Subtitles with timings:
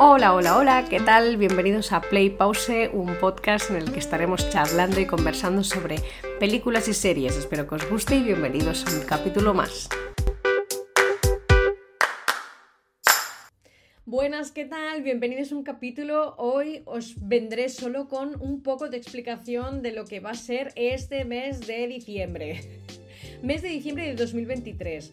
[0.00, 1.36] Hola, hola, hola, ¿qué tal?
[1.38, 5.96] Bienvenidos a Play Pause, un podcast en el que estaremos charlando y conversando sobre
[6.38, 7.36] películas y series.
[7.36, 9.88] Espero que os guste y bienvenidos a un capítulo más.
[14.06, 15.02] Buenas, ¿qué tal?
[15.02, 16.36] Bienvenidos a un capítulo.
[16.38, 20.72] Hoy os vendré solo con un poco de explicación de lo que va a ser
[20.76, 22.84] este mes de diciembre.
[23.42, 25.12] mes de diciembre de 2023.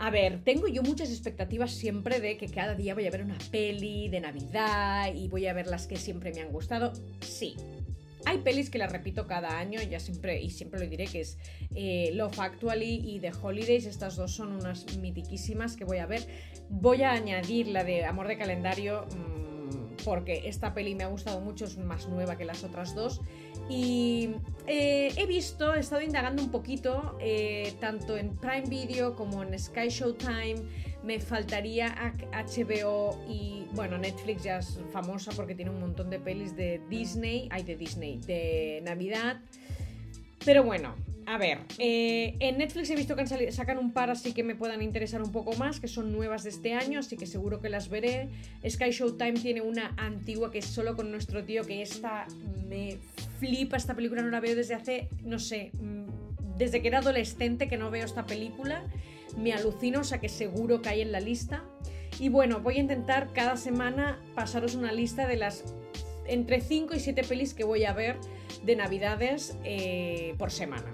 [0.00, 3.36] A ver, tengo yo muchas expectativas siempre de que cada día voy a ver una
[3.50, 6.94] peli de Navidad y voy a ver las que siempre me han gustado.
[7.20, 7.54] Sí.
[8.24, 11.36] Hay pelis que las repito cada año, ya siempre, y siempre lo diré, que es
[11.74, 13.84] eh, Love Actually y The Holidays.
[13.84, 16.26] Estas dos son unas mitiquísimas que voy a ver.
[16.70, 19.06] Voy a añadir la de Amor de Calendario.
[20.04, 23.20] Porque esta peli me ha gustado mucho, es más nueva que las otras dos.
[23.68, 24.30] Y
[24.66, 29.58] eh, he visto, he estado indagando un poquito, eh, tanto en Prime Video como en
[29.58, 30.56] Sky Showtime.
[31.02, 36.54] Me faltaría HBO y, bueno, Netflix ya es famosa porque tiene un montón de pelis
[36.56, 39.40] de Disney, hay de Disney, de Navidad.
[40.44, 40.94] Pero bueno,
[41.30, 44.82] a ver, eh, en Netflix he visto que sacan un par así que me puedan
[44.82, 47.88] interesar un poco más, que son nuevas de este año, así que seguro que las
[47.88, 48.28] veré.
[48.68, 52.26] Sky Showtime tiene una antigua que es solo con nuestro tío, que esta
[52.68, 52.98] me
[53.38, 57.68] flipa, esta película no la veo desde hace, no sé, mm, desde que era adolescente
[57.68, 58.82] que no veo esta película.
[59.38, 61.62] Me alucino, o sea que seguro que hay en la lista.
[62.18, 65.62] Y bueno, voy a intentar cada semana pasaros una lista de las
[66.26, 68.16] entre 5 y 7 pelis que voy a ver
[68.64, 70.92] de navidades eh, por semana.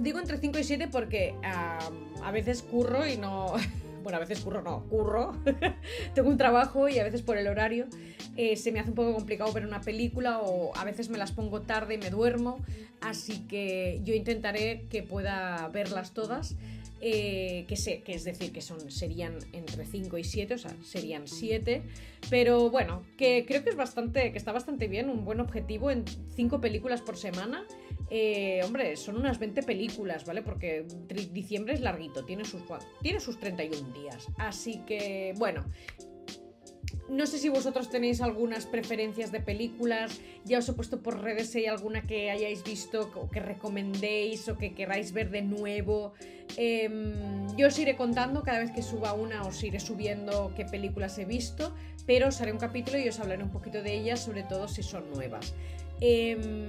[0.00, 3.54] Digo entre 5 y 7 porque a veces curro y no...
[4.02, 5.36] Bueno, a veces curro, no, curro.
[6.14, 7.86] Tengo un trabajo y a veces por el horario
[8.34, 11.32] eh, se me hace un poco complicado ver una película o a veces me las
[11.32, 12.64] pongo tarde y me duermo.
[13.02, 16.56] Así que yo intentaré que pueda verlas todas.
[17.02, 20.74] Eh, que, sé, que es decir, que son, serían entre 5 y 7, o sea,
[20.82, 21.82] serían 7,
[22.28, 26.04] pero bueno, que creo que es bastante, que está bastante bien, un buen objetivo en
[26.36, 27.64] 5 películas por semana.
[28.10, 30.42] Eh, hombre, son unas 20 películas, ¿vale?
[30.42, 30.84] Porque
[31.32, 32.62] diciembre es larguito, tiene sus,
[33.02, 34.26] tiene sus 31 días.
[34.36, 35.64] Así que, bueno,
[37.08, 41.50] no sé si vosotros tenéis algunas preferencias de películas, ya os he puesto por redes
[41.50, 46.12] si hay alguna que hayáis visto o que recomendéis o que queráis ver de nuevo.
[46.56, 51.18] Em, yo os iré contando cada vez que suba una, os iré subiendo qué películas
[51.18, 51.74] he visto,
[52.06, 54.82] pero os haré un capítulo y os hablaré un poquito de ellas, sobre todo si
[54.82, 55.54] son nuevas.
[56.00, 56.68] Em,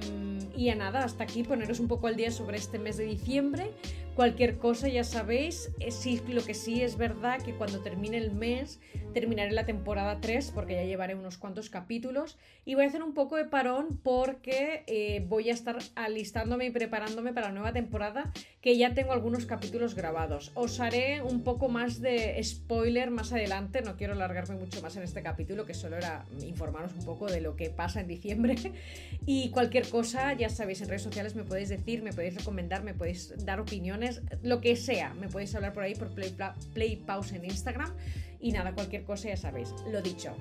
[0.55, 3.71] y a nada, hasta aquí poneros un poco al día sobre este mes de diciembre.
[4.15, 8.31] Cualquier cosa, ya sabéis, eh, sí, lo que sí es verdad que cuando termine el
[8.31, 8.79] mes
[9.11, 13.13] terminaré la temporada 3 porque ya llevaré unos cuantos capítulos y voy a hacer un
[13.13, 18.31] poco de parón porque eh, voy a estar alistándome y preparándome para la nueva temporada
[18.61, 20.51] que ya tengo algunos capítulos grabados.
[20.55, 25.03] Os haré un poco más de spoiler más adelante, no quiero alargarme mucho más en
[25.03, 28.55] este capítulo que solo era informaros un poco de lo que pasa en diciembre
[29.25, 32.93] y cualquier cosa, ya sabéis, en redes sociales me podéis decir, me podéis recomendar, me
[32.93, 35.13] podéis dar opiniones lo que sea.
[35.13, 36.35] Me podéis hablar por ahí por Play,
[36.73, 37.91] Play Pause en Instagram.
[38.41, 39.73] Y nada, cualquier cosa ya sabéis.
[39.91, 40.33] Lo dicho.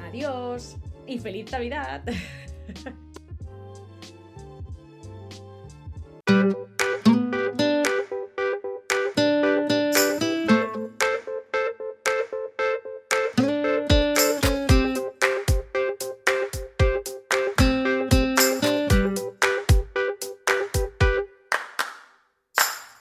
[0.00, 2.02] Adiós y feliz Navidad.